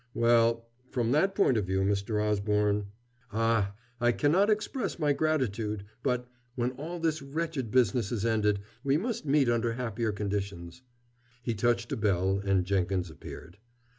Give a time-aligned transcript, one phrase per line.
[0.15, 2.19] "Well from that point of view, Mr.
[2.27, 2.87] Osborne"
[3.31, 8.97] "Ah, I cannot express my gratitude, but, when all this wretched business is ended, we
[8.97, 10.81] must meet under happier conditions."
[11.43, 13.59] He touched a bell, and Jenkins appeared.